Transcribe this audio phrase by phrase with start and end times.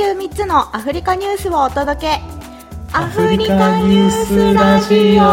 [0.00, 2.20] 週3つのアフリカニュースをお届け。
[2.90, 5.22] アフリカニュースラジオ。
[5.22, 5.28] ア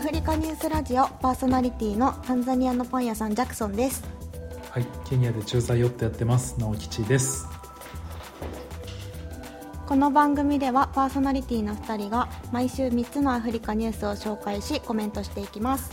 [0.00, 4.04] フリカニュースラジオパーソナリティのタンザニアのパン屋さんジャクソンです。
[4.70, 6.54] はい、ケニアで駐在ヨットやってます。
[6.56, 7.48] 直吉です。
[9.88, 15.90] この番組ではパーソナリティの2人が毎週3つのアフリカニュースを紹介しコメントしていきます。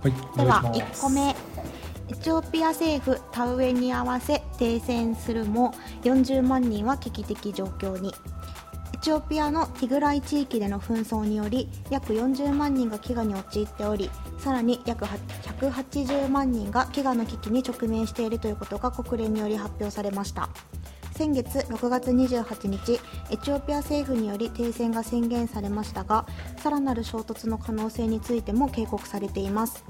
[0.00, 1.00] はい、おでは願いします。
[1.00, 1.34] 1個目
[2.08, 5.72] エチオピア政府田植えに合わせ停戦するも
[6.02, 8.14] 40万人は危機的状況に。
[8.94, 20.48] エチオピアのティグライ地域での紛争により約40万人が飢餓に陥っておりさらに約180万人が飢餓の危機に直面しているということが国連により発表されました。
[21.16, 23.00] 先月6月28日
[23.30, 26.26] エチオピア政府により停戦が宣言されましたが
[26.56, 29.84] さらなる衝突の可能性についても警告されています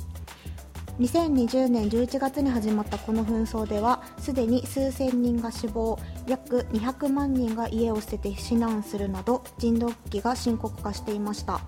[1.01, 11.61] 2020年11月に始まったこの紛争ではすでに数千人が死亡約200万人が家を捨てて避難するなど人道危機が深刻化していました。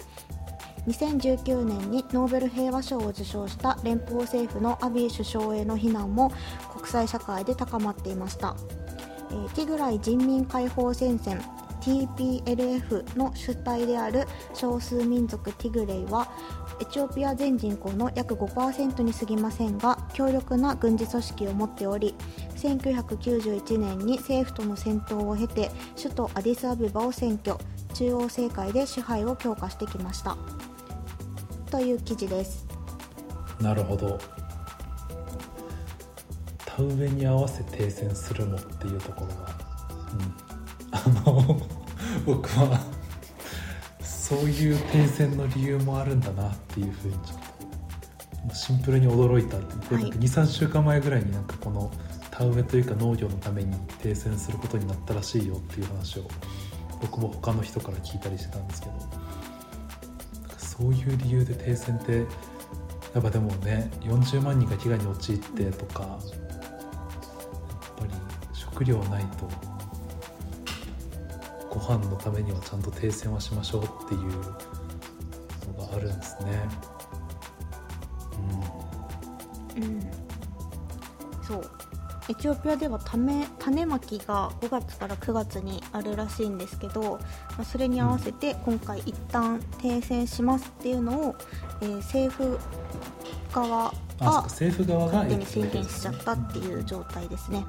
[0.87, 6.31] 2019年にノーベル平和賞を受賞した連邦政府のアビー首相への非難も
[6.73, 8.55] 国際社会で高まっていました。
[9.33, 11.43] えーティグライ人民解放戦線
[11.81, 16.29] TPLF の主体である少数民族ティグレイは
[16.81, 22.15] エチオピア全人口の約5%に過ぎませんが強力な軍事組織を持っており
[22.57, 27.59] 1991年に政府との戦闘を経て首都アディスアビバを占拠
[27.95, 30.37] 中央政界で支配を強化してきました。
[31.71, 32.67] という記事です。
[33.61, 34.19] なるほど。
[36.65, 39.35] 田植えに合わせ停戦するもっていうところが、
[41.05, 41.61] うん、あの
[42.27, 42.81] 僕は
[44.29, 50.27] そういう停戦の理由もあるんだなっていうふうにちょっとシンプルに驚いたってこれなんかはい。
[50.27, 51.93] 23週間前ぐらいになんかこの
[52.33, 56.25] 田植えというか農業のために停戦することになったらしいよっていう話を
[57.01, 58.95] 僕も他の人から聞いたりしてたんですけど
[60.59, 62.27] そういう理由で停戦って
[63.15, 66.19] やっぱでもね40万人が飢餓に陥ってとかやっ
[67.97, 68.13] ぱり
[68.53, 69.76] 食料ないと
[71.87, 74.23] ご飯のためにはちゃんと停戦はしましょうっていう
[75.79, 76.69] のがあるんですね。
[79.77, 80.01] うん。
[81.47, 81.71] そう。
[82.29, 87.21] エチオピアでは種種まきが5月から9月にあるらしいんですけど、
[87.57, 91.37] まあ、それに合わせて今回一旦停戦しますっていうのを、
[91.83, 92.59] えー政府
[93.53, 97.65] 側が政府側が勝手に宣言しちゃったっていう状態ですね。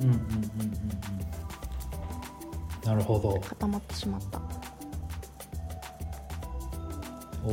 [0.00, 1.23] うんうんうんうんうん
[2.84, 3.40] なるほど。
[3.40, 4.40] 固まってしまった。
[7.44, 7.50] お。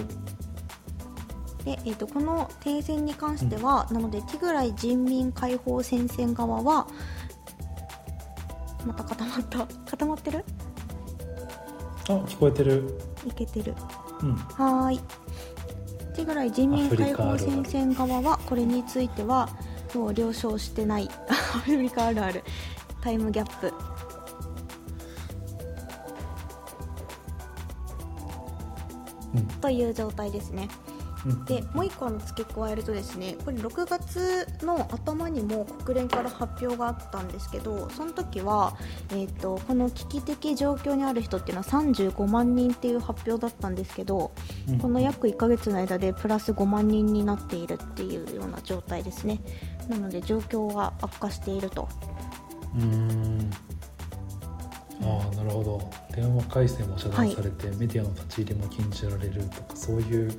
[1.63, 6.87] で、えー、とこの停戦に関しては、なのでティグライ人民解放戦線側は
[8.85, 9.67] また固まった。
[9.89, 10.45] 固まってる？
[12.09, 12.99] あ聞こえてる。
[13.25, 13.75] いけてる。
[14.21, 14.35] うん。
[14.35, 14.99] はーい。
[16.15, 19.47] ティグライ人民解放戦線側はこれについては
[19.95, 21.09] もう了承してない。
[21.29, 22.43] アフリカあるある。
[23.01, 23.73] タイムギャップ
[29.61, 30.69] という状態ですね。
[31.25, 31.45] うん。
[31.45, 38.75] でもう1個の付け加えるとですねこれ6月の頭にも国連から発表があったんですけどその時は、
[39.11, 44.31] えー、とこの危機的状況にある人っていうのは35万人っていう発表だったんですけど
[44.69, 44.79] うん。
[44.79, 49.39] この約1ヶ月の間でプラス5万人になっているっていうような状態ですね。
[49.89, 51.87] なので状況が悪化していると
[55.03, 55.89] ああなるほど。
[56.16, 60.31] 電話回線も遮断されて、メディアの立ち入りも禁じられるとかそういう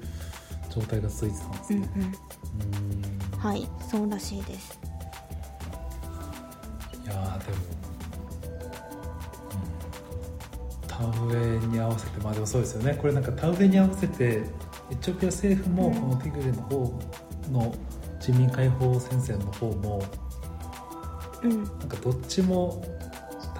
[0.71, 1.89] 状態が続いてたんですね。
[1.97, 3.39] うんうん。
[3.39, 4.78] はいそうらしいです。
[7.05, 7.59] いやーでも、
[11.03, 12.95] うん、田植えに合わせてまあでもそうですよね。
[12.95, 14.45] これなんか田植えに合わせて
[14.91, 15.95] エチオピア政府もうん。
[15.95, 17.01] このティグレの方
[17.51, 17.75] の
[18.21, 20.04] 人民解放戦線の方も
[21.42, 21.65] うん。
[21.65, 22.84] なんかどっちも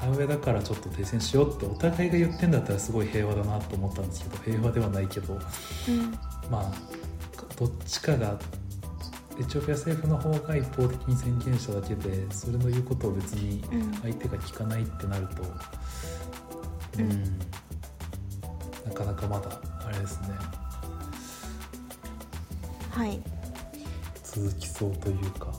[0.03, 5.41] 田植えだからちょっと停戦しようってお互いが言ってんだったらすごい平和だなと思ったんですけど平和ではないけどうん。
[6.51, 6.73] まあ
[7.57, 8.37] どっちかが
[9.41, 13.95] エチオピア政府の方が一方的に宣言しただけでそれの言うことを別にうん。
[14.03, 15.47] 相手が聞かないってなるとう
[16.99, 17.39] うんん、
[18.85, 20.29] なかなかまだあれですね。
[22.91, 23.21] はい。
[24.25, 25.53] 続きそうというか、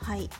[0.00, 0.20] はい。
[0.20, 0.30] うん、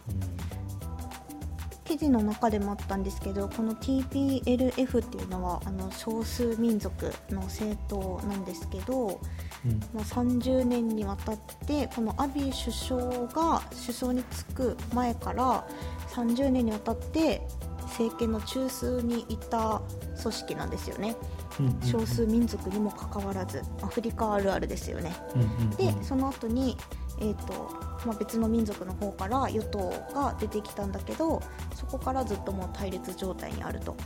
[1.89, 9.19] 記事の中でもあったんですけどこの TPLF っていうのはあの少数民族の政党なんですけど、
[9.65, 9.81] うん。
[9.95, 15.67] まあ、30年にわたってこのアビー首相が首相に就く前から
[16.11, 17.41] 30年にわたって
[17.85, 19.81] 政権の中枢にいた
[20.21, 21.17] 組織なんですよね。
[21.59, 21.83] うんうんうん。
[21.83, 25.17] 少数民族にもかかわらずアフリカあるあるですよね。
[25.35, 25.71] うんうんうん。
[25.71, 26.77] でその後に
[27.21, 31.43] えーとまあ、別の民族の方から与党が出てきたんだけど
[31.75, 33.97] そこからずっともう対立状態にあると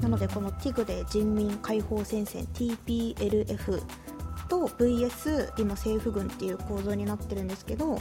[0.00, 3.82] なのでこのティグレ人民解放戦線 TPLF
[4.48, 7.98] と VS 今政府軍っていう構造になってるんですけども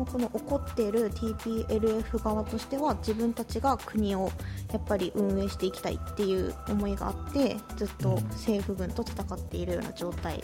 [0.00, 4.30] うこの怒っている TPLF 側としては自分たちが国を
[4.72, 10.42] やっぱり運営していきたいっていう思いがあってずっと政府軍と戦っているような状態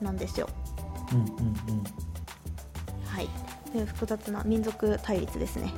[0.00, 0.48] なんですよ。
[1.12, 1.30] うんうんう
[1.80, 1.84] ん。
[3.04, 3.28] はい、
[3.70, 5.72] という複雑な民族対立ですね。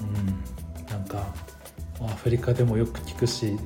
[0.00, 0.86] うん。
[0.86, 1.26] なんか
[2.00, 3.58] アフリカでもよく聞くし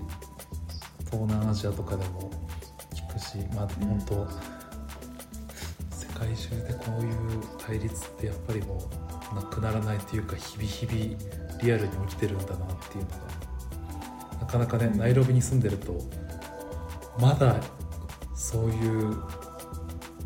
[1.06, 2.30] 東南アジアとかでも
[2.94, 4.28] 聞くしまあうん本当、
[5.90, 7.12] 世界中でこういう
[7.58, 8.78] 対立ってやっぱりも
[9.32, 13.16] うなくならないというか日々日々リアルに起きてるんだなっていうのが
[14.40, 14.98] なかなかねうん。
[14.98, 15.98] ナイロビに住んでると
[17.18, 17.56] まだ
[18.34, 19.16] そういう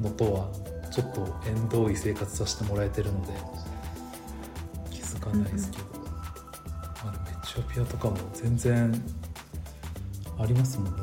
[0.01, 0.49] のとは
[0.91, 3.33] ちょっと縁遠い生活させてもらえてるので
[4.91, 5.85] 気づかないですけど、
[7.05, 8.93] まあ、でもエチオピアとかも全然
[10.39, 11.03] ありますもんね。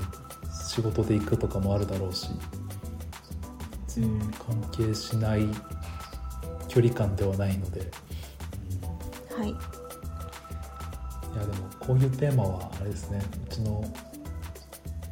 [0.67, 2.27] 仕事で行くとかもあるだろうし
[3.97, 5.47] うん関係しない
[6.67, 7.79] 距離感ではないので、
[9.35, 9.53] はい、い
[11.35, 13.21] やでもこういうテーマはあれですね。
[13.49, 13.83] うちの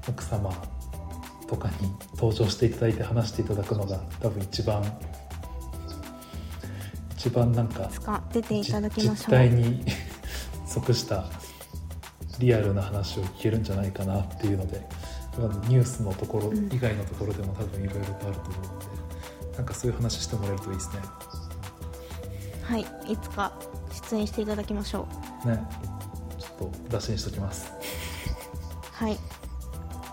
[0.07, 0.51] 奥様
[1.47, 4.83] とかに登場していただいて話していただくのが多分一番
[7.17, 7.89] 一番なんか
[8.31, 9.31] 出ていただきましょう。
[9.31, 9.83] 態に
[10.67, 11.25] 即した
[12.39, 14.85] リアルな話を聞けるんじゃないかなっていうので
[15.67, 20.99] ニュースのところうん以外のところでも多分いろいろとあると思うので、なんかそういう話してもらえるといいですね。
[22.63, 22.81] はい、
[23.11, 23.53] いつか
[24.09, 25.07] 出演していただきましょ
[25.45, 25.49] う。
[25.49, 25.61] ね
[26.37, 27.71] ちょっと打診しときます。
[28.91, 29.17] はい、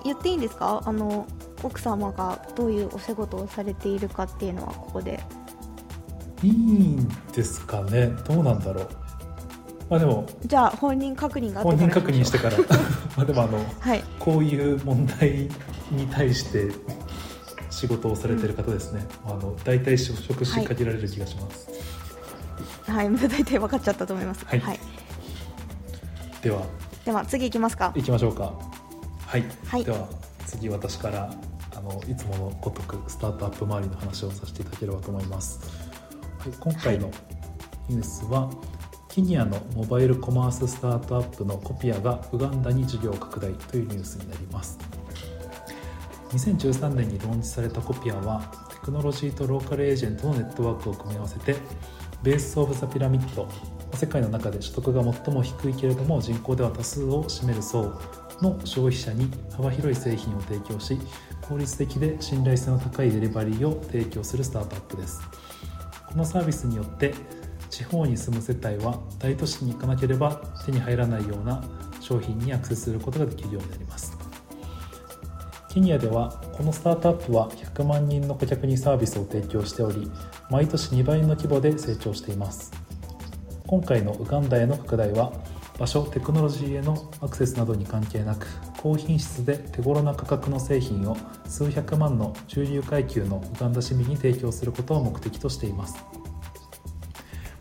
[0.04, 0.82] 言っていいんですか？
[0.84, 1.26] あの
[1.62, 5.20] 奥様がどういうお仕事をされているかっていうのはここで。
[6.42, 8.08] いいんですかね？
[8.26, 8.88] どうなんだろう？
[9.88, 12.58] まあでもじゃあ本人確認があって本人確認してから。
[13.16, 15.48] まあでもあのはい、こういう問題
[15.90, 16.70] に対して
[17.70, 21.68] 仕事をされてる方ですね、あの大体職種限られる気がします、
[22.90, 24.44] はい、もう大体分かっちゃったと思います。
[24.46, 24.60] はい。
[24.60, 24.80] はい、
[26.42, 26.62] では。
[27.04, 27.92] では次行きますか。
[27.94, 28.52] 行きましょうか
[29.32, 29.84] はい、はい。
[29.84, 30.06] では
[30.44, 31.34] 次私から
[31.74, 35.58] あのいつものごとくスタートアップ周りの話をさせていただければと思います、
[36.38, 37.10] はい、今回の
[37.88, 38.50] ニュースは、
[39.08, 44.78] ケニアのモバイルコマーススタートアップのコピアがウガンダに事業拡大というニュースになります。
[46.32, 51.56] 2013年にローンチされたコピアはテクノロジーとローカルエージェントのネットワークを組み合わせて
[52.22, 53.48] ベース・オブ・ザ・ピラミッド
[53.94, 57.92] 世界の中で所得が最も低いけれども人口では多数を占める層
[58.42, 60.98] の消費者に幅広い製品を提供し
[61.40, 65.20] 効率的で信頼性の高いデリバリーを提供するスタートアップです。
[66.08, 67.14] このサービスによって
[67.70, 71.62] 地方に住む世帯は大都市に行かなければ手に入らないような
[72.00, 74.16] 商品にアクセスすることができるようになります。
[75.70, 80.10] ケニアではこのスタートアップは100万人の顧客にサービスを提供しており
[80.50, 82.72] 毎年2倍の規模で成長しています。
[83.66, 85.32] 今回のウガンダへの拡大は
[85.78, 88.46] 場所テクノロジーへのアクセスなどに関係なく
[88.78, 95.96] 高品質で手頃な価格の製品を数百万の中流階級のウガンダ市民に提供することを目的としています。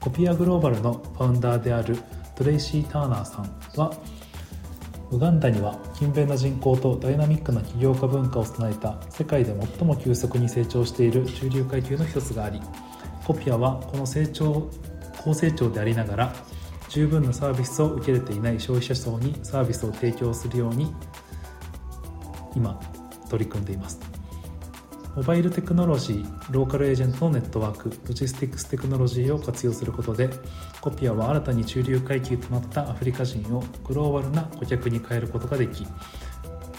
[0.01, 1.95] コピアグローバルのファウンダーである
[2.35, 3.93] トレイシー・ターナーさんは
[5.11, 12.59] ウガンダには勤勉な人口とダイナミックな起業家文化を備えた世界で最も急速に成長している中流階級の一つがあり
[13.25, 14.67] コピアはこの成長
[15.23, 16.35] 高成長でありながら
[16.91, 20.93] 十分なサービスを受けれていない消費者層にサービスを提供するように
[22.53, 22.79] 今
[23.29, 23.99] 取り組んでいます。
[25.15, 30.29] モバイルテクノロジーローカルエージェントのネットワークロジスティックステクノロジーを活用することで
[30.79, 35.85] コピアは新たに中流階級となったアフリカ人をグローバルな顧客に変えることができ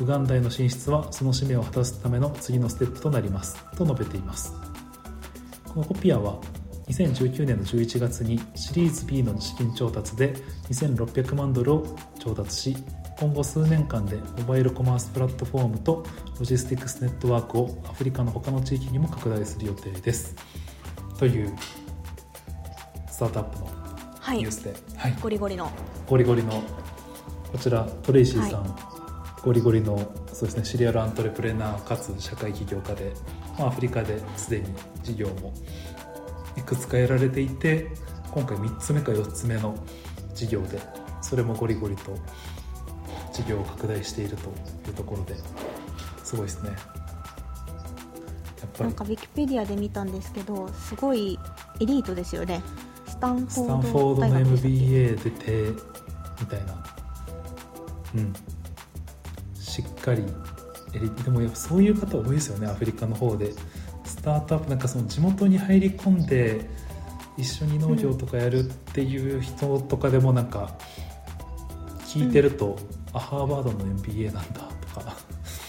[0.00, 3.62] ウガンダへの進出はその使命を果たすための次のステップとなります。
[3.76, 4.54] と述べています。
[5.69, 6.40] このコピアは
[6.92, 10.34] 2019年の11月にシリーズ B の資金調達で
[10.68, 12.76] 2600万ドルを調達し
[13.18, 16.04] 今後数年間でモバイルコマースプラットフォームと
[16.38, 20.34] ロジスティックスネットワークをアフリカの他の地域にも拡大する予定です。
[21.18, 21.56] という
[23.08, 23.66] スタートアップの
[24.20, 24.38] はい。
[24.38, 25.16] ニュースで、はい。
[25.20, 25.70] ゴリゴリの。
[26.06, 26.62] ゴリゴリの
[27.52, 28.76] こちらトレイシーさん、
[29.42, 29.96] ゴリゴリの
[30.32, 33.12] そうですねシリアルアントレプレナーかつ社会起業家で、
[33.58, 34.66] まあ、アフリカですでに
[35.02, 35.52] 事業も
[36.56, 37.88] いくつかやられていて
[38.30, 39.76] 今回3つ目か4つ目の
[40.35, 40.80] 事業で
[41.21, 42.16] それもゴリゴリと
[43.32, 44.50] 事業を拡大していると
[44.88, 45.37] いうところで
[46.25, 46.71] すごいですね。
[46.71, 46.78] やっ
[48.73, 48.85] ぱり。
[48.85, 51.38] なんかウィキペディアで見たんですけどすごい
[51.80, 52.62] エリートですよね。
[53.06, 55.73] スタンフォードの MBA 出て
[56.40, 56.85] みたいな。
[58.16, 58.32] うん。
[59.59, 60.25] しっかり
[60.94, 63.54] エリでもやっぱそういう方多いですよねアフリカの方で
[64.23, 66.61] スタートアップなんかその地元に入り込んで
[67.37, 70.79] 一緒に農業とかやるっていう人とかでもなんか
[72.07, 72.79] 聞いてると、
[73.12, 74.61] あハーバードの MBA なんだ
[74.95, 75.17] とか。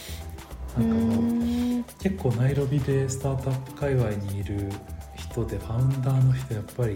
[0.77, 4.69] なんか結構ナイロビでスタートアップ界隈にいる
[5.15, 6.95] 人でファウンダーの人やっぱり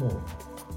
[0.00, 0.20] もう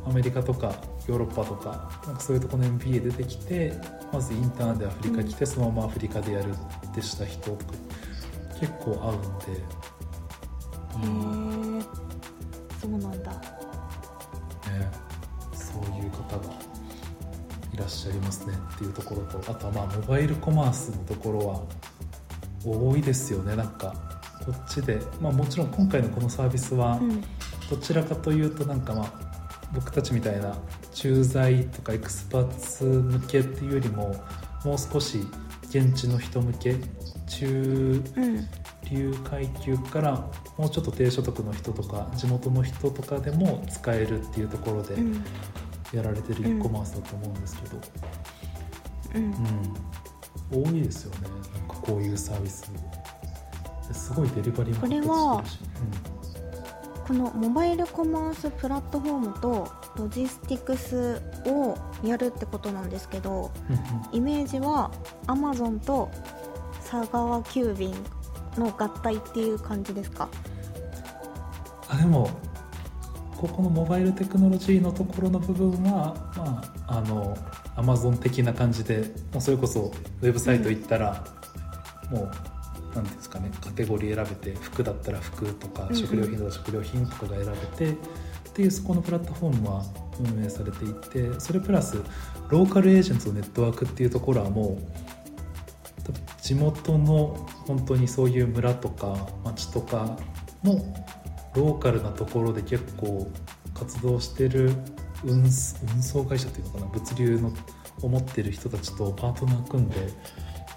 [0.07, 0.75] アメリカとか
[1.07, 3.73] ヨーロッパとかなんかそういうところの MBA 出てきて
[4.13, 7.84] まずインターンでアフリカ来て、そのままアフリカでやるってした人とか
[8.59, 9.55] 結構会うんで、へ
[11.79, 11.85] え
[12.81, 13.31] そうなんだ。
[13.31, 13.39] ね、
[15.53, 16.53] そういう方が
[17.73, 21.61] いらっしゃいますねっていうところとあとはまあモバイルコマースのところは
[22.65, 23.55] 多いですよね。
[23.55, 23.93] なんか
[24.45, 27.23] こっちで、まあ、もちろん今回のこのサービスはうん。
[27.69, 29.13] どちらかというとなんかまあ
[29.73, 30.55] 僕たちみたいな
[30.93, 34.15] 駐在とかエクスパーツ向けっていうよりも
[34.63, 35.25] もう少し
[35.63, 36.75] 現地の人向け
[37.27, 38.47] 中うん
[38.91, 45.23] 流階級からもうちょっと低所得の人とか地元の人とかでも使えるっていうところでうん。
[45.93, 47.77] やられてる e コマースだと思うんですけど、
[49.15, 49.23] うん。
[50.55, 51.27] うん、多いですよね。
[51.57, 52.71] なんかこういうサービス。
[53.87, 55.43] ですごいデリバリーもこれは
[57.07, 63.51] このモバイルコマースプラットフォームとロジスティクスをやるってことなんですけど
[64.11, 64.89] イメージは
[65.27, 66.09] アマゾンと
[66.89, 67.93] 佐川急便
[68.57, 70.29] の合体っていう感じですか？
[71.89, 72.29] あでも
[73.37, 77.37] ここのモバイルテクノロジーのところの部分はまああの
[77.75, 81.25] アマゾン的な感じでもうそれこそウェブサイト行ったら、
[82.09, 82.31] もう
[82.95, 85.95] 何ていうんですかねカテゴリー選べて服だったら服とかうんうん。
[85.95, 87.95] 食料品だったら食料品とかが選べて、っ
[88.53, 89.83] ていうそこのプラットフォームは
[90.19, 91.97] 運営されていてそれプラス
[92.47, 96.05] ローカルエージェントのネットワークっていうところはもう
[96.45, 100.15] 地元の本当にそういう村とか町とか
[100.63, 100.75] の
[101.55, 103.31] ローカルなところで結構
[103.73, 104.71] 活動してる
[105.23, 107.51] 運運送会社っていうのかな物流の
[108.03, 109.95] を持ってる人たちとパートナー組んで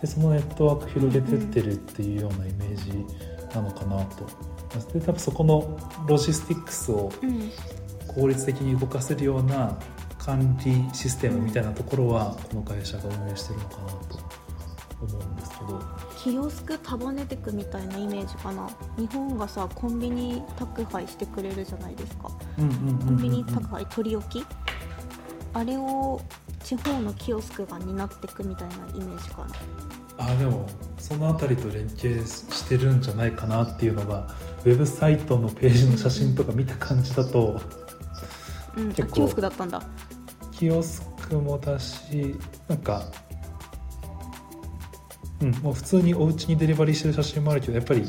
[0.01, 4.27] でそのネットワーク広げてってるっていうようなイメージなのかなと。
[4.95, 7.51] で多分そこのロジスティックスをうん
[8.07, 9.79] 効率的に動かせるような
[10.19, 14.19] 管理システムみたいなところはこの会社が運営してるのかなと
[15.03, 15.38] 思うん
[15.69, 15.81] ど。
[16.17, 18.69] キオスク束ねてくみたいなイメージかな。
[18.97, 22.25] 日本がさコンビニ宅配してくれるじゃないですか。
[22.25, 22.63] ココ
[23.11, 24.47] ンビニ宅配取り置き？
[25.55, 26.21] あれを
[26.63, 29.55] 地方のキオスクが担っていくみたいなイメージかな。
[30.19, 34.35] あでもその辺りと連携してるんじゃないかなっていうのが
[34.65, 37.61] ウェブサイトのページの写真とか見た感じだと
[38.77, 38.91] うん。
[38.91, 39.15] あ結構。
[39.15, 39.83] キオスクだったんだ。
[40.51, 42.35] キオスクもだし
[42.67, 43.05] なんか
[45.43, 48.03] うんもう普通にお家にデリバリーしてる写真もあるけどやっぱり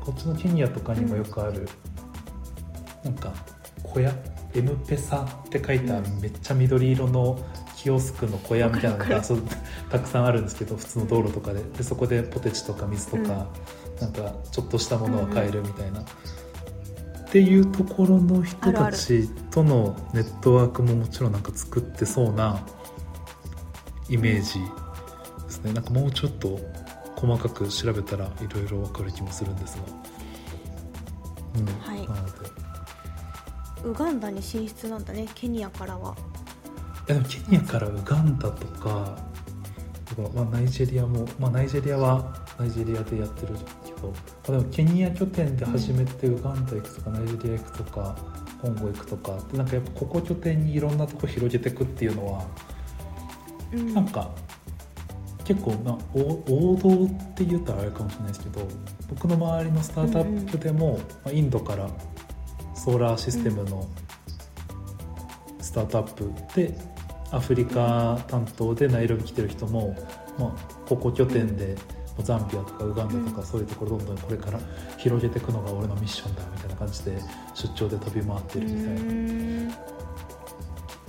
[0.00, 1.68] こっちのケニアとかにもよくある、
[3.04, 3.32] なんか
[3.82, 4.12] 小屋
[4.54, 6.20] M ペサって書いたうん。
[6.20, 7.38] めっちゃ緑色の
[7.76, 9.22] キオスクの小屋みたいなのが
[9.90, 11.62] たくさんあるんですけど普通の道路とかで。
[11.62, 13.46] でそこでポテチとか水とか、
[14.00, 16.00] なんかちょっとしたものは買えるみたいな。
[16.00, 16.04] っ
[17.30, 22.62] ていうところの人たちとのネットワークももちろんなんか作ってそうな
[24.10, 24.60] イメージ
[25.64, 25.72] ね。
[25.72, 26.58] なんかもうちょっと
[27.16, 29.82] 細かく調べたらいろいろ分かる気もするんですが、
[31.58, 31.66] うん。
[31.66, 32.08] はい。
[32.08, 32.62] なので。
[33.84, 36.16] ウガンダに進出なんだねケニアからは。
[37.08, 39.32] えでもケニアからウガンダとか
[40.34, 43.54] まあ、ナイジェリアも、まあ、ナイジェリアはナイジェリアでやってる
[43.84, 44.14] けど、ま
[44.48, 48.16] あ、でもケニア拠点で始めてウガンダ行くとか、ナイジェリア行くとか
[48.60, 52.44] コンゴ行くとかでなんかやっぱここ拠点にいろんなとこ広げていくっていうのは
[53.72, 53.94] うん。
[53.94, 54.30] なんか
[55.44, 58.68] 結構なお王道って言ったらあれかもしれないですけど
[59.10, 61.88] 僕の周りのスタートアップでも、まあ、インドから
[62.74, 63.86] ソーラーシステムの
[65.60, 66.74] スタートアップで
[67.30, 69.96] アフリカ担当でナイロビ来てる人も、
[70.38, 71.76] まあ、ここ拠点で
[72.16, 73.32] モザンビアとかウガンダとうん。
[73.32, 74.60] かそういうところどんどんこれから
[74.98, 77.18] 広げていくのが俺のミッションだみたいな感じで
[77.54, 79.91] 出張で飛び回ってうるみたいな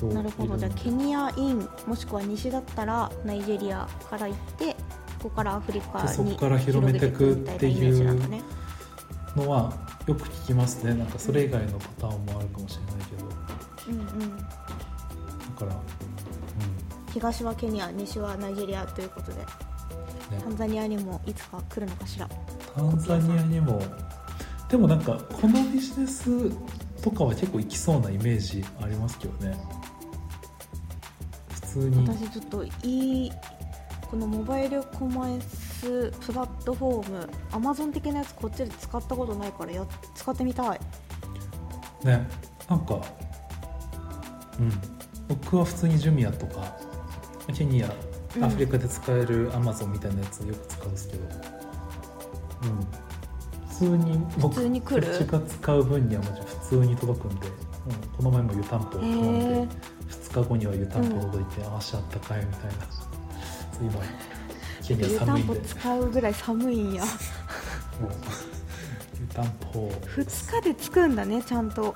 [0.09, 0.57] 人なるほど。
[0.57, 4.75] じゃあケニアインもしくは西だったらナイジェリアから行って
[5.21, 8.15] ここからアフリカでそにこから広めていくっていう
[9.35, 9.73] のは
[10.05, 10.93] よく聞きますね。
[10.93, 13.29] なんかそれ以外のパターンもあるかもしれないけど。
[13.29, 13.35] だ
[13.87, 14.37] うんうん。
[15.55, 15.77] から、う
[17.13, 19.45] 東はケニア西はナイジェリアということでんね。
[20.43, 22.27] タンザニアにもいつか来るのかしら。
[22.75, 23.81] タンザニアにも。
[24.69, 26.49] でもなんかこのビジネス
[27.01, 29.55] とかは結構行きそうなイメージありますけどね。
[29.82, 29.82] 普
[31.73, 32.07] 通に。
[32.07, 32.69] 私ちょっとい
[33.27, 33.31] い
[34.09, 40.79] このモバイルコマースプラットフォームアマゾン的なやつこっちで使ったことないからや使ってみたい。
[42.03, 42.27] ね
[42.69, 43.01] なんか
[44.59, 44.71] うん。
[45.27, 46.77] 僕は普通にジュミアとか
[47.53, 47.93] ケニア
[48.35, 48.43] うん。
[48.43, 51.23] アフリカで使えるアマゾンみたいなやつよく使うんですけど。
[51.23, 51.29] うん。
[53.67, 55.07] 普通に僕普通に来る？
[55.07, 57.53] こっちが使う分にはもちろん普通に届くんで、うん、
[58.15, 59.75] この前も湯たんぽを頼んで
[60.33, 62.87] 2日後には湯たんぽ届いて、あ足あったかいみたいな。
[63.81, 64.01] 今
[64.85, 65.53] ケニア湯たんぽ寒いんで。
[65.53, 67.03] もう使うぐらい寒いんや。
[69.19, 69.79] 湯たんぽ。
[69.79, 71.95] を2日で着くんだねちゃんと。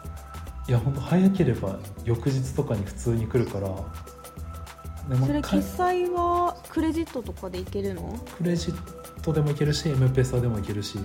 [0.67, 3.69] いや本当早ければ翌日とかに普通に来るから。
[5.25, 8.19] それ決済はクレジットとかでいけるの？
[8.37, 10.99] クレジットでもいけるし M ペサでもいけるし。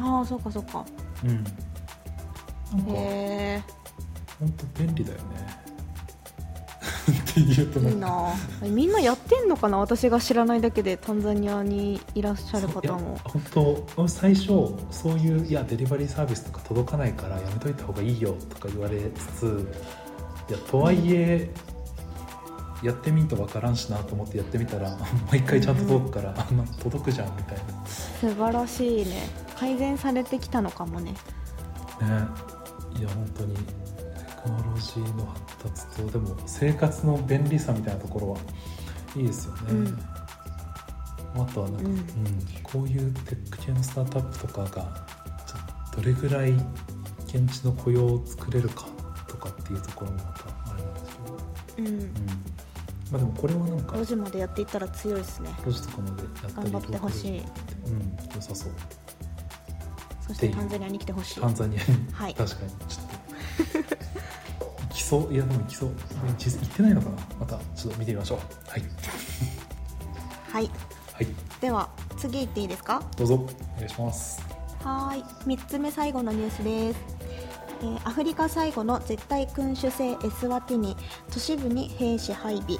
[0.00, 0.84] ああそうかそうか。
[1.24, 1.44] うん。
[2.78, 3.62] なんかへえ
[4.40, 5.65] 本当便利だよね
[7.40, 8.32] っていいな。
[8.62, 9.78] みんなやってんのかな？
[9.78, 13.18] 私が知らないだけでタンザニアにいらっしゃる方も。
[13.24, 13.42] 本
[13.94, 14.46] 当最初
[14.90, 19.68] そういういやデリバリーサービスとか届かないからやめといた方がいいよとか言われつつ
[20.48, 21.50] いやとはいえ、
[22.82, 24.96] やってみんとわからんしなと思ってやってみたら
[25.30, 26.56] 毎回ちゃんと届くから、あん。
[26.56, 29.28] な届くじゃんみたい素晴らしいね。
[29.58, 31.14] 改善されてきたのかもね。
[32.00, 32.26] なね。
[32.98, 33.54] いや本当に。
[33.56, 33.62] テ
[34.46, 38.38] クノロジーの発達とでも生活の便利さみたいなところは
[39.16, 39.98] いいですよね、うん。
[41.34, 41.96] あとはなんか、うん。
[41.96, 42.02] うん
[42.62, 45.06] こういうテック系のスタートアップとかが
[45.94, 46.52] どれぐらい
[47.26, 48.86] 現地の雇用を作れるか
[49.28, 51.38] とかっていうところもまたあれなんですけど、
[51.78, 51.86] うん。
[51.86, 52.12] うん。
[53.10, 55.50] まあ、でもこれはなんか5時までやっていったら強いですね。
[55.64, 57.38] ロジとかまでやったり頑張ってほしい。
[57.38, 57.44] うん
[58.34, 58.72] 良さそう。
[60.26, 61.40] そしてタンザニアに来てほしい。
[61.40, 62.34] タンザニアに、はい。
[62.34, 62.70] 確かに。
[62.88, 63.96] ちょっと
[65.08, 65.90] そういやでも行きそう。
[66.36, 67.16] 実際行ってないのかな。
[67.38, 68.38] またちょっと見てみましょう。
[68.68, 68.82] はい。
[70.52, 70.70] はい。
[71.12, 71.26] はい。
[71.60, 73.02] では次行っていいですか？
[73.16, 73.34] どうぞ。
[73.34, 73.46] お
[73.78, 74.42] 願いします。
[74.82, 75.24] はーい。
[75.56, 76.98] 3つ目最後のニュースです、
[77.82, 80.96] えーアフリカ最後の絶対君主制エスワティニ
[81.30, 82.78] 都市部に兵士配備。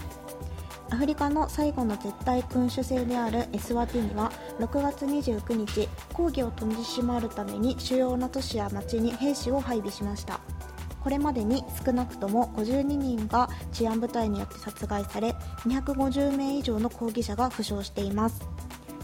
[0.90, 10.38] アフリカの最後の絶対君主制であるエスワティニは6月29日抗議を取り締まるために主要な都市や町に兵士を配備しました
[11.06, 18.44] これまでに少なくとも52人が治安部隊によって殺害され250名以上の抗議者が負傷しています。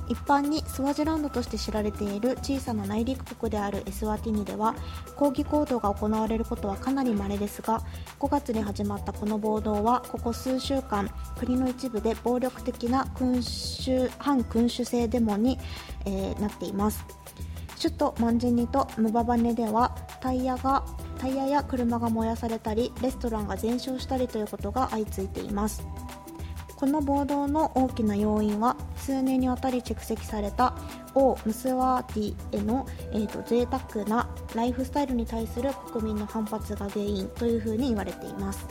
[0.08, 4.74] 一般にスワジランドとして知られている小さな内陸国であるエスワティニでは
[5.14, 7.80] 抗議行動が行われることはかなり稀ですが
[8.18, 15.56] 5月に始まったこの暴動はここ数週間国の一部で暴力的な君主反君主制デモに、
[16.04, 17.21] えーなっています。
[17.82, 20.84] 首都マンジェニとムババネではタイヤが
[21.18, 25.84] タイヤや車が燃やされたりレストランが全焼したりということが相次いでいます。
[26.76, 30.74] この暴動の大きな要因は数年にわたり蓄積された
[31.14, 38.64] 王ムスワーティへの、えー、と贅沢なライフスタイルに対する国民の反発が原因というふうに言われています。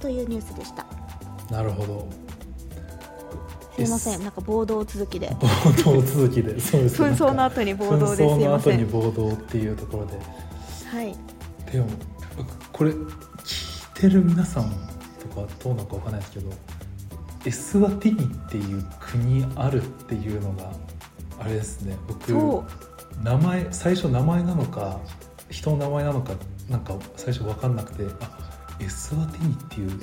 [0.00, 0.84] というニュースでした。
[1.48, 2.23] なるほど。
[3.76, 4.22] すいません。
[4.22, 5.34] なんか暴動続きで。
[5.40, 6.60] 暴動続きで。
[6.60, 8.22] そうです紛争の後に暴動です。
[8.22, 10.18] 紛争の後に暴動っていうところで。
[10.88, 11.14] はい。
[11.72, 11.88] でも
[12.36, 14.70] 僕これ聞いてる皆さん
[15.18, 16.50] とかどうなのかわかんないですけど
[17.46, 20.70] エスワティニっていう国あるっていうのが
[21.40, 21.96] あれですね。
[22.06, 22.32] 僕
[23.22, 25.00] 名前最初名前なのか
[25.50, 26.32] 人の名前なのか
[26.68, 28.38] なんか最初分かんなくてあ
[28.80, 30.00] エスワティニっていう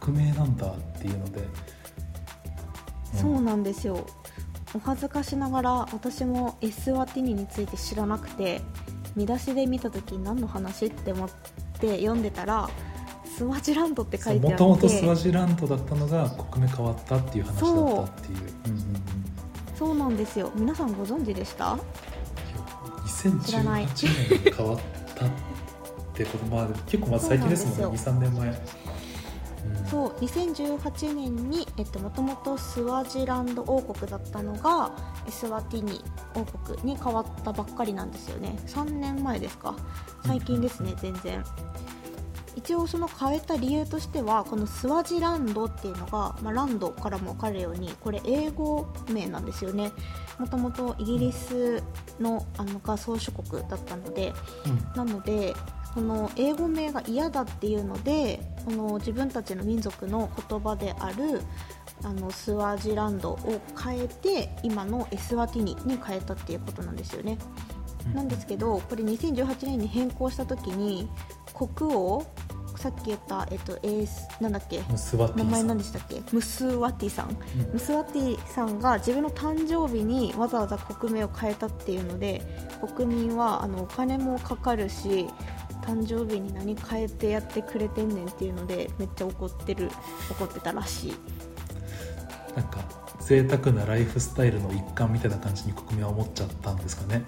[0.00, 1.77] 国名なんだっていうので、うん
[3.14, 4.06] そうなんですよ。
[4.74, 8.60] お恥ずかしながら私もエスワティニについて知らなくて
[9.16, 11.30] 見出しで見た時何の話って思っ
[11.80, 12.68] て読んでたら
[13.24, 14.62] スワジランドって書いてあって。
[14.62, 18.38] もともとスワジランドだったのが国名変わったっていう話だったっていう。
[18.66, 18.68] う。
[18.68, 19.02] んうんうん。
[19.78, 20.52] そうなんですよ。
[20.54, 21.78] 皆さんご存知でした？
[23.46, 24.78] 知らない2018年に変わっ
[25.16, 25.28] たっ
[26.14, 27.98] てことまあ結構まあ最近ですもんね。
[27.98, 28.54] そうなん23年前、うん
[29.90, 31.66] そう2018年に
[32.02, 34.92] もともとスワジランド王国だったのが
[35.26, 38.58] エスワティニ王国に変わったばっかりなんですよね。
[38.66, 39.74] 3年前ですか？
[40.26, 41.42] 最近ですね全然。
[42.56, 49.92] 一応その変えた理由としてはこのスワジランドっていうのが、まあ、ランドからも分かるようにこれ英語名なんですよね。
[50.38, 51.82] もともとイギリス
[52.18, 54.34] のあのが宗主国だったので、
[54.96, 55.54] なので
[55.94, 61.40] この英語名が嫌だっていうのでこの自分たちの民族の言葉である
[62.04, 67.38] あのスワジランドを変えて今のエスワティニに変えたっていうことなんですよね。
[68.14, 71.08] なんですけどこれ2018年に変更した時に
[71.54, 72.26] 国王
[72.76, 74.80] さっき言った、えっと、エースなんだっけ？
[75.36, 76.22] 名前何でしたっけ？
[76.30, 82.42] ムスワティさん、うん、ムスワティさんが自分の誕生日にわざわざ国名を変えたっていうので
[82.96, 85.26] 国民はあのお金もかかるし
[85.88, 89.88] 誕生日に何変えてやってくれてんねんっていうのでめっちゃ怒ってる
[90.30, 91.14] 怒ってたらしい。
[92.54, 92.80] なんか
[93.20, 97.22] 贅沢なライフスタイルの一環みたいな感じに国民は思っちゃったんですかね。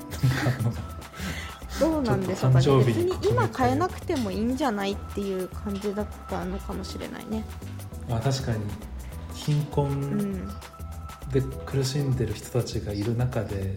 [1.81, 2.85] どうなんでしょうかね。
[2.85, 7.45] 別に今変えなくてもいいんじゃないっていう感じだったのかもしれないね。
[8.09, 8.59] まあ確かに。
[9.35, 10.47] 貧困
[11.33, 13.77] で苦しんでる人たちがいる中で、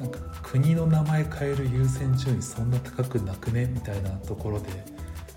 [0.00, 3.66] なんか国の名前変える優先順位そんな高くなくね？
[3.66, 4.84] みたいなところで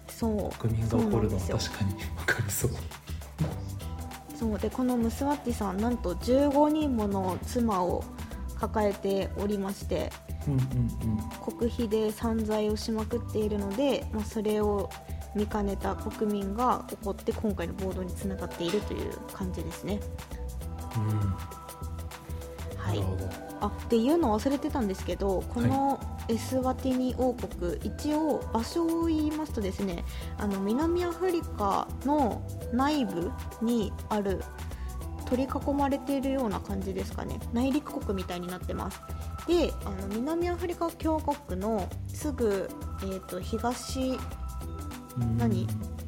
[0.07, 0.57] そう。
[0.59, 2.71] 国民が怒るのは確かに分かりそう。
[4.35, 4.59] そう。
[4.59, 8.03] でこのムスワッティさんなんと15人もの妻を
[8.59, 10.11] 抱えておりまして、
[10.47, 14.89] うんうんうん、国費で散財をしまくっているので、まあ、それを
[15.35, 19.99] 見かねた国民が怒って今回の暴動につながっているという感じですね。
[20.95, 21.19] うん、
[22.75, 22.97] はい、
[23.61, 30.03] あっていうのを忘れてたんですけどこのエスワティニ王国、はい、一応場所を言いますとですね
[30.37, 32.41] あの南アフリカの
[32.73, 34.41] 内部にある
[35.29, 37.37] 取り囲まれているような感じですかね。
[37.51, 39.01] 内陸国みたいになってます。
[39.45, 42.69] であの南アフリカ共和国のすぐ、
[43.01, 44.17] えーと、東
[45.37, 45.67] 何？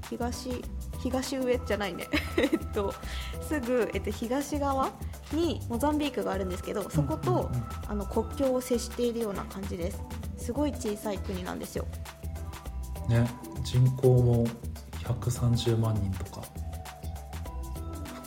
[0.09, 0.63] 東
[0.99, 2.07] 東上じゃないね。
[2.37, 2.93] えっと
[3.41, 4.91] すぐ、えっと、東側
[5.33, 7.49] にモザンビークがあるんですけどそこと、
[7.87, 10.01] あの国境を接しているような感じです。
[10.37, 11.85] すごい小さい国なんですよ。
[13.07, 13.27] ね
[13.63, 14.45] 人口も
[15.03, 16.41] 130万人とか。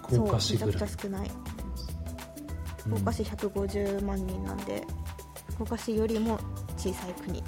[0.08, 0.68] 福岡市ぐらい。
[0.68, 1.30] めちゃくちゃ少ない。
[2.78, 4.84] 福岡市150万人なんで、
[5.50, 6.38] 福岡市よりも
[6.76, 7.42] 小さい国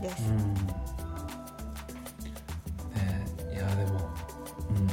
[0.00, 0.54] です、うん、
[2.94, 4.10] ねいやでも
[4.70, 4.86] うん。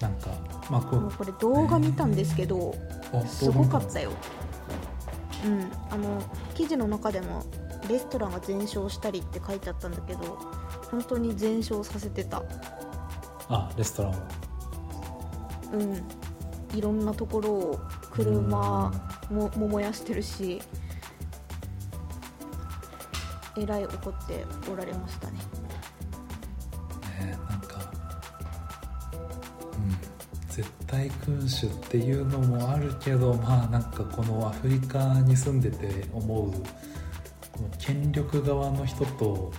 [0.00, 0.30] なんか
[0.70, 2.74] まあここれ動画見たんですけど、
[3.26, 4.10] すごかったよ。
[5.44, 6.22] うんあの
[6.54, 7.44] 記事の中でも
[7.88, 10.38] レストランが全焼したりって書いてあったんだけど
[10.90, 12.42] 本当に全焼させてた。
[13.48, 14.16] あレストランを。
[15.72, 16.02] うん。
[16.76, 18.92] いろんなところを車
[19.30, 20.60] もも燃やしてるし
[23.58, 25.44] えらい怒っておられましたねね
[30.86, 39.52] 絶対君主っていうのもあるけどまあなんかこのアフリカに住んでて思うこの権力側の人と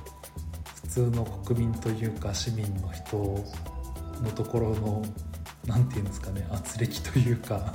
[0.84, 5.04] 普通の国民というか市民の人のところの
[5.66, 7.74] 何て言うんですかね圧力というか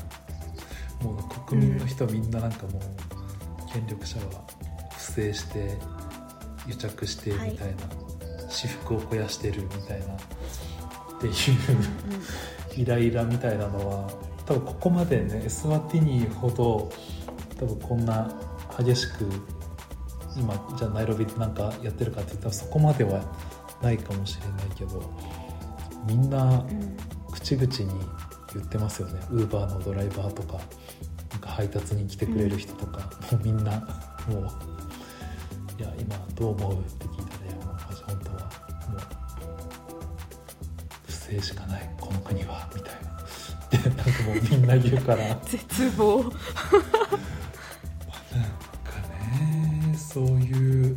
[1.03, 4.45] もう国民の人みんななんかもう権力者は
[4.97, 5.77] 不正して
[6.69, 7.75] 癒着してみたいな、はい、
[8.49, 11.33] 私服を肥やしてるみたいなっていう、
[12.77, 14.09] イライラみたいなのは
[14.47, 16.91] 多分ここまでねエスワティニほど
[17.59, 18.31] 多分こんな
[18.79, 19.27] 激しく
[20.37, 23.23] 今じゃあナイロビでなんかやってるかって言ったらそこまでは
[23.83, 25.03] ないかもしれないけど
[26.07, 26.65] みんな
[27.31, 28.01] 口々に
[28.55, 30.59] 言ってますよねウーバーのドライバーとか
[31.33, 33.73] なんか配達に来てくれる人とか、うん、もうみんな
[34.29, 34.49] もう
[35.79, 36.77] 「いや今どう思う?」
[41.33, 43.13] 不正しかないこの国は」みたいな。
[43.71, 45.35] でなんかもうみんな言うから。
[45.47, 46.23] 絶望。
[46.23, 46.37] なんか
[49.09, 50.97] ねそういう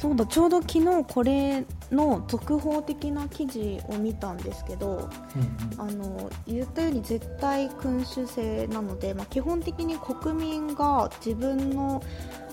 [0.00, 12.02] そうだちょうど昨日これの続報的な記事を見たんですけど、うんうん、あの言ったように絶対君主制なので、まあ、基本的に国民が自分の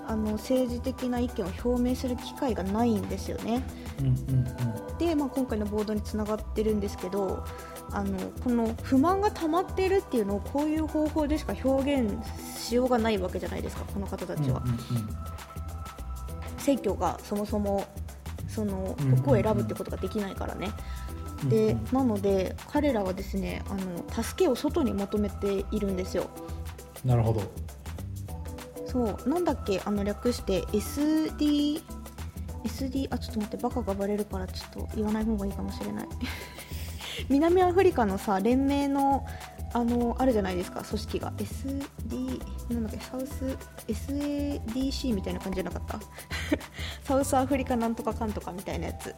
[0.08, 3.62] あの政治的な意見を表明する機会がないんですよね。
[4.00, 4.14] うんうん
[4.90, 7.44] うん、で、まあ、今回のボードにつながってるんですけど
[7.92, 12.14] あのこの不満が溜まっているっていうのをこういう方法でしか表現
[12.58, 14.62] しようがないわけじゃないですかこの方たちは。
[14.66, 15.10] うんうんうん。
[16.58, 17.86] 選挙がそもそも
[18.48, 20.70] その国を選ぶってことができないからね、
[21.50, 21.86] でうんうん。
[21.92, 26.30] なので彼らはですねあの助けを外に求めているんですよ。
[27.06, 27.42] なるほど
[28.88, 31.82] そうなんだっけあの略して SD
[32.64, 36.08] SD あちょっと待ってバカがバレるからちょっと言わない方がいいかもしれない。
[37.30, 39.26] 南アフリカのさ連盟の
[39.74, 41.32] あのあるじゃないですか組織が。
[41.34, 42.42] SD
[42.74, 46.00] なんだっけサウス SADC みたいな感じじゃなかった？
[47.04, 49.14] サウスアフリカなんとかかんとかみたいなやつ。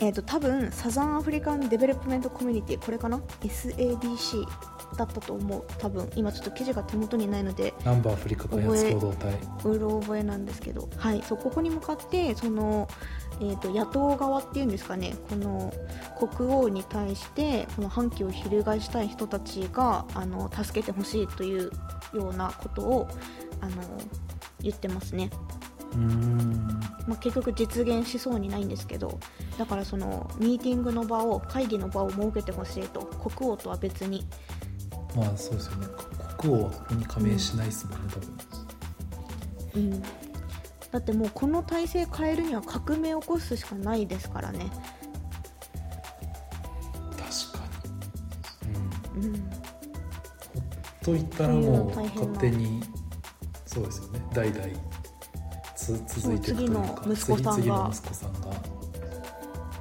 [0.00, 4.46] えっ、と多分サザンアフリカンデベロップメントコミュニティこれかな？SADC
[4.96, 5.64] だったと思う。
[5.78, 9.38] 多分今ちょっと記事が手元にないので南部アフリカ開発共同体。
[9.64, 12.88] うろ覚えなんですけど、はい、そうここに向かってその、
[13.40, 15.14] えー、と野党側っていうんですかね。
[15.28, 15.72] この
[16.18, 21.70] 国王に対してこの反旗を翻したい人たちがあの助けてほしいという
[22.14, 23.08] ようなことを
[23.60, 23.74] あの
[24.60, 25.30] 言ってますね、
[25.92, 26.80] うーん。
[27.06, 29.18] まあ、結局実現しそうにないんですけど。
[29.58, 34.24] だからそのミーティングの場を会議の場を設けてほしいと国王とは別に
[35.18, 35.86] まあそうですよね。
[36.38, 38.38] 国王はここに加盟しないですもんね、多分。
[39.74, 40.06] うん、だ
[40.98, 44.70] ってもうこの体制変えるには革命を起こすしかないですからね、
[47.10, 47.64] 確か
[49.16, 49.26] に。
[49.26, 49.34] うん。
[49.34, 50.62] うん、ほっ
[51.02, 52.82] といたらもう勝手に
[53.66, 54.22] そうですよね。
[54.32, 54.64] 代々
[55.74, 58.38] つ続いていくというかそう次の息子さんが次次の息子さんが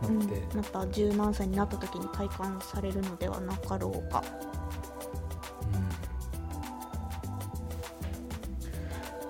[0.07, 4.23] うんなって、また十何歳になった時に体感されるのではなかろうか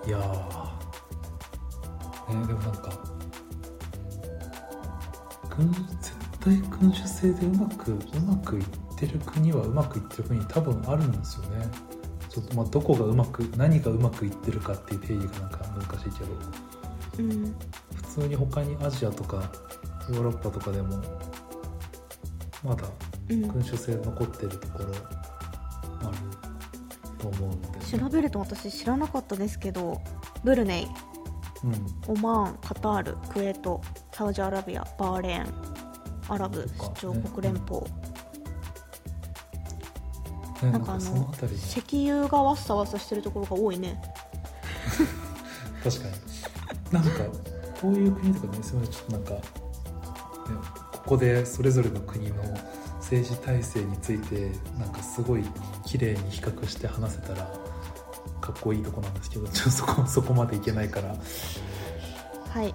[0.07, 0.23] いやー、
[2.39, 2.97] ね、でもなんか
[5.53, 8.65] 君絶対君主制でうまくうまくいっ
[8.97, 11.67] てる国はうまくいってる国多分あるんですよね。
[12.29, 16.31] ちょっとまあどこがうまく何がうまくいってるかっていう定義がなんか難しいけど。
[17.19, 17.55] うん。
[17.95, 19.51] 普通に他にアジアとか
[20.07, 21.03] ヨーロッパとかでも
[22.63, 22.87] まだ
[23.29, 23.41] うん。
[23.51, 25.36] 君主制残ってるところある
[27.31, 30.01] と思うんで、調べると私知らなかったですけど
[30.43, 30.87] ブルネイ
[31.63, 32.15] うん。
[32.15, 35.53] オマーンカタールクウェートサウジアラビアバーレーン
[36.29, 37.87] アラブ首長国連邦、ね、
[40.63, 44.01] ななんんかかあの石油がわっさわっさしてるところが多いね。
[45.83, 46.13] 確かに。
[46.91, 47.09] なんか
[47.81, 49.41] こういう国とかねすみませんちょっとなんか、ね、
[50.91, 52.35] ここでそれぞれの国の
[52.95, 55.43] 政治体制についてなんかすごい
[55.87, 57.49] 綺麗に比較して話せたら
[58.41, 61.15] かっこいいとこなんですけどちょっとそこそこまでいけないから。
[62.49, 62.73] はい。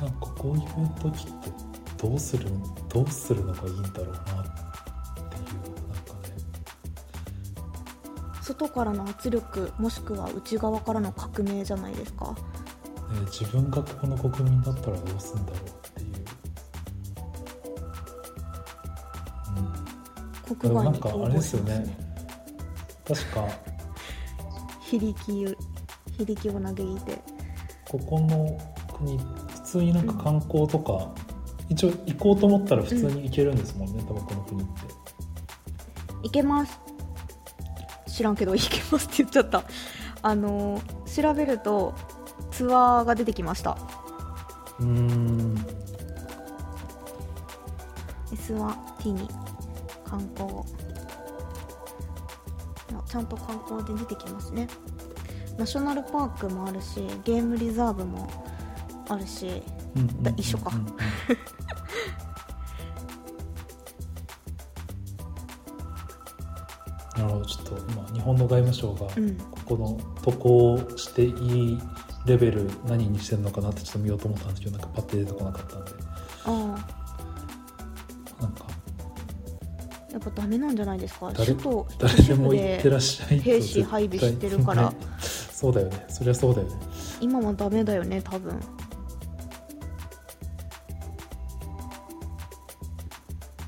[0.00, 0.62] なんかこういう
[1.00, 1.50] 時って
[2.00, 2.46] どうする
[2.88, 6.36] どうするのがいいんだろうなっていうなんかね。
[8.42, 12.26] 外からの圧力もしくは内側からの革命じゃないですか。
[12.26, 15.77] ね自分がここの国民だったらどうするんだろう
[20.58, 21.72] 国外になんかあれですよね。
[23.04, 23.32] 逃亡しますね。
[23.32, 23.48] 確か。
[24.80, 25.56] 非力
[26.16, 27.18] 非力を嘆いて。
[27.88, 28.58] ここの
[28.96, 29.24] 国普
[29.64, 31.14] 通になんか観光とか、
[31.68, 34.70] 一応行こうと思ったら普通に行けるんですもんね、多分この国って。
[36.22, 36.80] いけます。
[38.06, 39.64] 知らんけどいけますって言っちゃった。
[40.20, 41.94] あの調べると
[42.50, 43.78] ツアーが出てきました。
[44.80, 45.66] うーん。
[48.32, 49.28] S は T に
[50.08, 50.48] 観光。
[52.96, 54.68] あちゃんと観光で出てきますね。
[55.58, 58.30] ナショナルパークもあるしゲームリザーブも
[59.08, 59.62] あるし
[59.96, 60.00] う
[60.36, 60.70] 一緒か。
[67.16, 69.36] なるほどちょっと今日本の外務省がうん。
[69.36, 71.78] ここの渡航していい
[72.26, 75.90] レベル何にしてるのかなってちょっと見ようと思ったんですけどなんかパッて出てこなかったんで。
[76.44, 76.97] あな
[80.12, 81.30] やっぱダメなんじゃないですか？
[81.34, 83.36] 誰首都誰でも行ってらっしゃい。
[83.38, 84.92] と兵士配備してるから。
[85.20, 86.04] そうだよね。
[86.08, 86.74] そりゃそうだよね。
[87.20, 88.58] 今はダメだよね多分。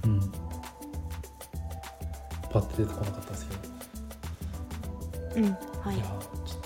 [0.05, 0.21] うん。
[2.51, 3.55] パッて出てこなかったんですけ
[5.41, 5.47] ど。
[5.47, 5.97] うんはい。
[5.97, 6.05] いや
[6.45, 6.61] ちょっ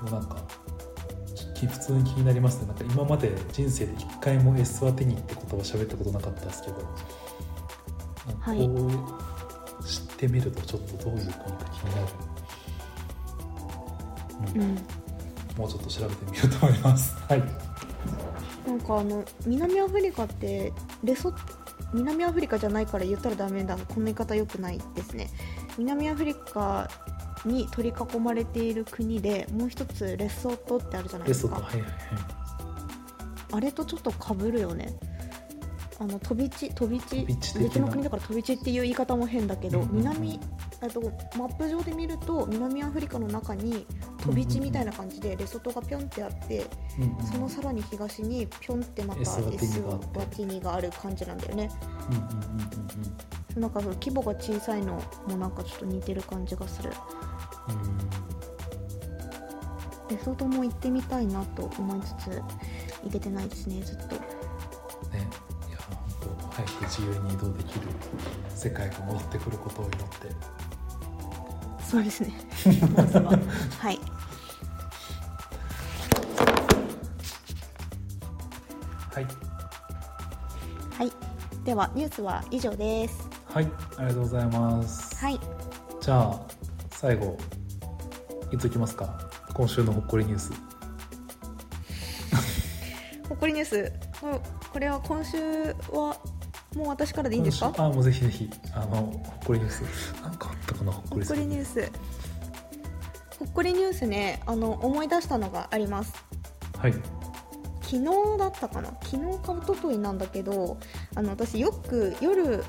[0.00, 0.04] と。
[0.06, 0.36] でもなんか
[1.54, 2.66] き普通に気になりますね。
[2.68, 6.76] なんか今まで人生で一回も S は手にって言葉喋ったことなかったですけど
[8.40, 8.58] はい。
[8.58, 8.90] こ
[9.80, 11.40] う知ってみるとちょっとどういう国か
[11.72, 12.08] 気になる、
[14.54, 14.74] うんうん。
[15.56, 17.14] もうちょっと調べてみようと思います。
[17.28, 17.42] はい。
[18.66, 20.72] なんかあの南アフリカって
[21.04, 21.32] レソ
[21.92, 23.76] 南アフリカじゃないから言ったらダメだ。
[23.76, 25.30] こんな言い方良くないですね。
[25.78, 26.88] 南アフリカ
[27.44, 31.56] に取り囲まれている国でもう一つレソトってあるじゃないレですか。
[31.56, 31.90] ソトはいはいはい。
[33.52, 34.98] あれとちょっとかぶるよね
[35.98, 40.38] あの飛び地飛び地別の国だから飛び地っていう言い方も変だけど、うんう南
[40.82, 41.00] えっと
[41.38, 43.86] マップ上で見ると南アフリカの中に
[44.18, 46.66] 飛び地みたいな感じでレソトがピョンってあって、
[46.98, 47.26] うんうん。
[47.26, 51.70] そのさらに東にピョンってまたエエスワティニスがある感じなんだよね。
[53.56, 56.90] なんかその規模が小さいのもなんかちょっと似てる感じがする。
[60.10, 62.42] レソトも行ってみたいなと思いつつ
[63.02, 64.14] 行けてないですねずっと。
[64.14, 65.26] ね
[66.56, 67.82] 早く自由に移動できる
[68.48, 70.06] 世界が戻ってくることを祈って。
[71.84, 72.32] そうですね。
[73.12, 73.38] は
[73.78, 74.00] はい。
[79.12, 79.26] はい。
[80.96, 81.12] はい。
[81.62, 83.28] ではニュースは以上です。
[83.52, 83.70] はい。
[83.98, 85.14] ありがとうございます。
[85.16, 85.38] はい。
[86.00, 86.40] じゃあ
[86.90, 87.36] 最後
[88.50, 89.28] いついきますか。
[89.52, 90.52] 今週のほっこりニュース。
[93.28, 93.92] ほっこりニュース。
[94.22, 94.40] こ
[94.72, 95.36] これは今週
[95.92, 96.16] は
[96.76, 97.72] もう私からでいいんですか？
[97.78, 100.22] あもうぜひぜひあのほっこりニュース。
[100.22, 101.90] なんかあったかなほっこりニュース。
[103.38, 106.12] ほっこりニュースねあの思い出したのがあります。
[106.78, 106.92] はい。
[107.82, 108.04] 昨日
[108.38, 108.90] だったかな？
[109.02, 110.76] 昨日か一昨日なんだけど
[111.14, 112.62] あの私よく夜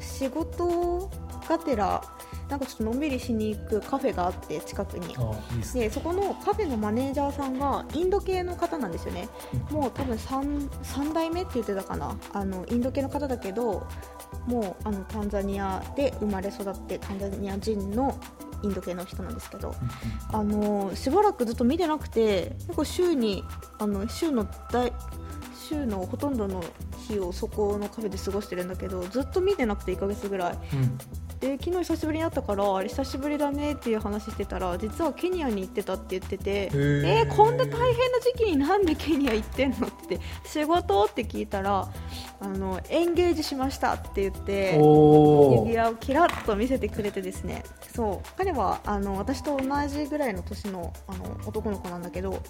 [0.00, 1.10] 仕事
[1.48, 2.02] がてら
[2.48, 5.14] なんかちょっとのんびりしに行くカフェがあって近くに。
[5.72, 9.28] でそこのカフェのマネージャーさんがインド系の方なんですよね。
[9.70, 12.16] もう多分 3, 3代目って言ってたかな。
[12.32, 13.86] あのインド系の方だけど
[14.46, 18.18] もうあのタンザニアで生まれ育ってタンザニア人の
[18.62, 19.74] インド系の人なんですけど
[20.32, 23.44] あのしばらくずっと見てなくて結構週に
[23.78, 24.92] あの週の大
[25.68, 26.62] 週のほとんどの
[27.08, 30.52] 日をそこのカフェで過ごしてるんだけどずっと見てなくて1ヶ月ぐらい。
[30.52, 30.98] うん
[31.44, 41.88] うんで昨日久しぶりに会ったからあれ久しぶりだねっていう話してたら実はケニアに行ってたって言っててえーこんな大変な時期になんでケニア行ってんのって仕事って聞いたら
[42.40, 47.62] あのエンゲージしましたって言って指輪をキラッと見せてくれてですね。
[47.94, 48.28] そう。
[48.36, 52.40] 彼はあの私と同じぐらいの年のあの男の子なんだけど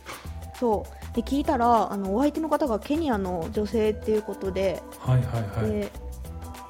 [0.59, 1.17] そう。
[1.17, 5.71] で聞いたらあのお相手の方がケニアの女性っていうことではいはいはい。
[5.71, 5.93] で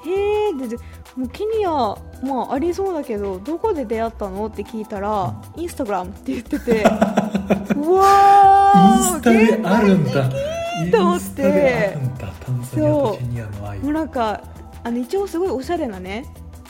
[0.05, 0.77] へーでで
[1.15, 4.47] もうケニア、まあ、ありそうだけどどこで出会ったの？
[4.47, 6.83] って聞いたら、インスタグラムって言ってて。
[7.75, 10.29] うわーインスタであるんだ。
[10.91, 11.25] と思って。
[11.25, 12.27] スタであるんだ。
[12.39, 13.79] タンザニアとケニアの愛。
[13.79, 13.93] もう。
[13.93, 14.41] なんか
[14.85, 16.25] あの一応すごいおしゃれなね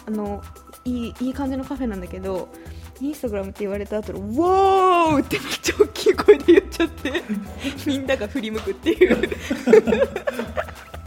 [0.07, 0.41] あの
[0.85, 2.47] いいいい感じのカフェなんだけど
[3.01, 7.11] インスタグラムって言われた後の「ワー!」ってめっちゃ大きい声で言っちゃって
[7.85, 9.29] みんなが振り向くっていう。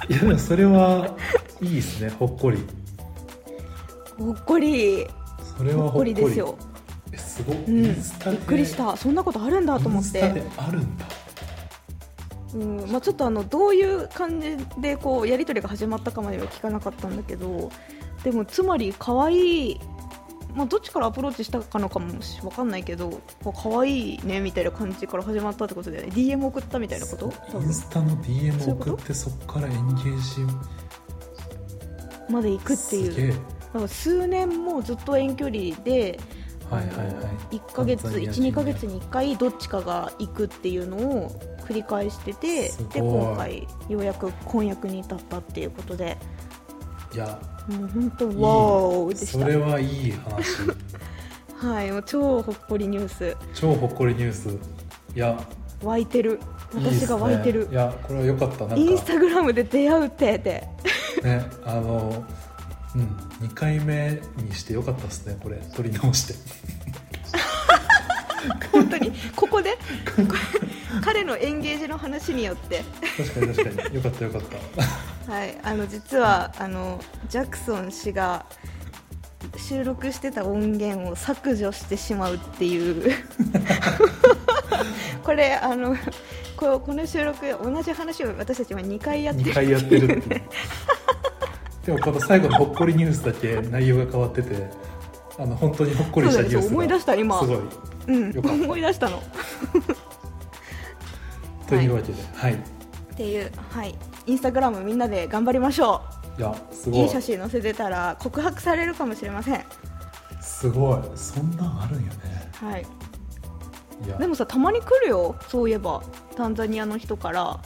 [0.09, 1.17] いやでもそれは
[1.61, 2.59] いいですねほっこり。
[4.19, 5.07] ほっこり。
[5.57, 6.57] それはほっこりですよ。
[7.13, 7.83] えすごい、うん。
[7.83, 7.95] びっ
[8.47, 8.97] くりした。
[8.97, 10.23] そんなことあるんだと思って。
[10.57, 11.07] あるんだ。
[12.55, 12.91] うん。
[12.91, 17.71] まあ、ちょっとあのどういう感じでこうやり取りが始まったかまでは聞かなかったんだけど
[18.25, 19.81] でもつまり可愛い
[20.55, 23.21] まあ、どっちからアプローチしたかのかもしわかんないけど
[23.63, 26.09] 可愛いねみたいな感じから始まったってことだよね。
[26.13, 27.33] DM 送ったみたいなこと？
[27.55, 30.53] インスタの DM 送ってそこからエンゲージ
[32.31, 33.35] まで行くっていう。
[33.87, 36.19] 数年もずっと遠距離で
[36.71, 37.05] はいはいは
[37.51, 37.57] い。
[37.57, 41.31] 1ヶ月タンザニア人12ヶ月に1回どっちかが行くっていうのを
[41.67, 46.17] 繰り返しててで今回ようやく婚約に至ったっていうことで。
[47.15, 47.41] いや。
[47.69, 48.37] もう本当いい。
[48.37, 49.39] ワーでした。
[49.39, 50.45] それはいい話。
[51.57, 53.37] はいもう超ほっこりニュース。
[53.55, 54.49] 超ほっこりニュース。
[55.15, 55.39] いや。
[55.83, 56.39] 湧いてる
[56.75, 57.69] 私が湧いてる。
[57.71, 58.59] いやこれは良かった。
[58.61, 58.77] なんか。
[58.77, 60.69] インスタグラムで出会うってって
[61.23, 62.25] ねあの
[62.95, 63.03] うん
[63.47, 65.57] 2回目にして良かったですねこれ。
[65.75, 66.33] 撮り直して。
[68.73, 69.13] 本当に。
[69.35, 69.77] ここで？
[71.03, 72.85] 彼のエンゲージの話によって。
[73.17, 73.95] 確かに確かに。
[73.95, 74.59] 良かった良かった。
[75.33, 78.47] はい、あの実はあのジャクソン氏が
[79.57, 83.13] 収録してた音源を削除してしまうっていう。
[85.23, 85.95] これあの
[86.59, 89.51] ここの収録同じ話を私たちは2回やってる。
[89.53, 90.35] 2回やってるって。
[90.35, 90.43] いう
[91.87, 94.69] でもこの最後のほっこりニュースだけ内容が変わってて
[95.39, 96.71] あの本当にほっこりしたニュースが。
[96.73, 97.41] 思い出した今。
[97.41, 97.61] すごい。
[98.09, 98.57] うんよかった。
[98.67, 99.23] 思い出したの。
[101.69, 102.57] というわけではい、っ
[103.17, 103.95] ていうはい。
[104.27, 106.03] インスタグラムみんなで頑張りましょ
[106.39, 107.03] い、やすうごい。
[107.03, 109.65] いい写真載せてたら告白されるかもしれません。
[110.41, 111.03] すごい。
[111.15, 112.51] そんなんあるんよね。
[112.55, 113.08] はい
[114.19, 115.37] でもさたまに来るよ。
[115.49, 116.03] そういえば。
[116.37, 117.61] タンザニアの人から。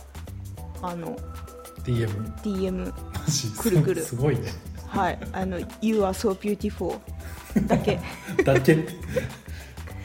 [0.83, 1.17] あの
[1.85, 2.93] DM DM
[3.63, 4.03] くるくる。
[4.03, 4.53] すごいね。
[4.87, 5.19] はい。
[5.33, 6.99] あの You are so beautiful
[7.67, 8.01] だけ。
[8.45, 8.87] だけ。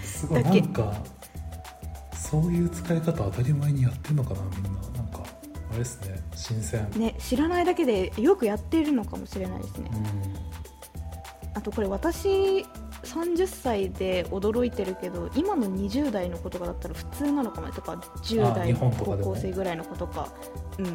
[0.03, 0.43] すごい。
[0.43, 0.61] だけ。
[0.61, 0.93] なんか
[2.13, 4.69] そういう使い方当たり前にやってんのかなみんな。
[4.69, 5.23] なんか
[5.69, 6.21] あれですね。
[6.36, 9.89] 新鮮、ね知らないだけでよくやってるのかもしれないですね。
[9.93, 11.57] うん。
[11.57, 12.65] あとこれ私
[13.07, 17.67] 30歳で驚いてるけど今の20代の子とかだったら普通なのかも。
[17.67, 17.93] ねとか
[18.23, 20.27] 10代日の高校生ぐらいの子とか。
[20.79, 20.85] うん。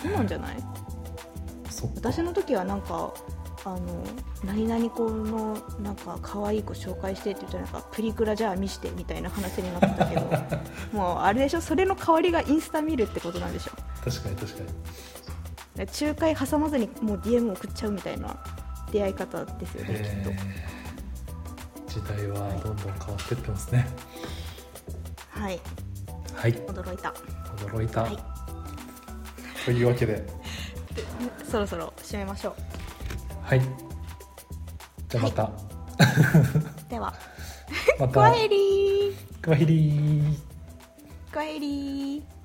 [0.00, 0.56] そうなんじゃない？
[1.96, 3.12] 私の時はなんか
[3.64, 3.78] あの
[4.44, 10.22] 何々子のなんか可愛い子紹介してって言ったらなんかプリクラじゃあ見してみたいな話になってたけど
[10.98, 11.60] もうあれでしょ？
[11.60, 13.70] それの代わりがインスタ見るってことなんでしょ？
[14.04, 15.86] 確かに確かに。
[16.02, 18.36] 仲介挟まずにもう DM 送っちゃうみたいな
[18.92, 20.30] 出会い方ですよねきっと
[21.90, 23.84] 時代はどんどん変わってってますね。
[25.28, 25.60] はい。
[26.34, 26.52] はい。
[26.52, 27.12] 驚いた。
[27.66, 28.18] 驚いた、はい。
[29.64, 30.24] というわけで。
[31.50, 32.54] そろそろ締めましょ
[33.42, 33.60] はい。
[35.08, 35.50] じゃあまた、う
[36.88, 37.12] では。
[37.98, 39.14] まクワた ヘ ri。
[39.42, 40.38] kwaheri。
[41.32, 42.39] kwaheri